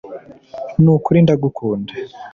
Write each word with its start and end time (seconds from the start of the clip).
Nukuri 0.83 1.17
ndagukunda 1.25 1.93